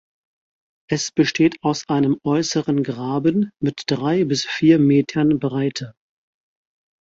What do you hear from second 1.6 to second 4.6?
aus einem äußeren Graben mit drei bis